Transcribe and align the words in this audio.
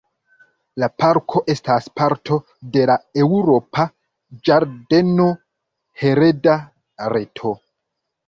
La 0.83 0.87
parko 1.01 1.41
estas 1.53 1.89
parto 1.99 2.37
de 2.77 2.85
la 2.91 2.95
Eŭropa 3.25 3.85
Ĝardeno-Hereda 4.49 6.55
Reto. 7.17 7.53